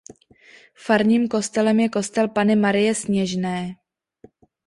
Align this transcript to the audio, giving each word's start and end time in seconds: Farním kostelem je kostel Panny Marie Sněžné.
Farním 0.75 1.27
kostelem 1.27 1.79
je 1.79 1.89
kostel 1.89 2.27
Panny 2.29 2.55
Marie 2.55 2.95
Sněžné. 2.95 3.73